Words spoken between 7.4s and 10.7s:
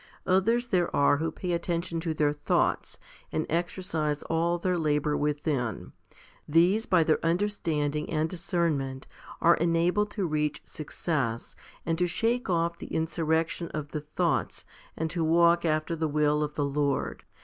standing and discernment are enabled to reach